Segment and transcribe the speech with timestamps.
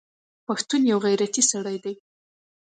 [0.47, 1.93] پښتون یوغیرتي سړی دی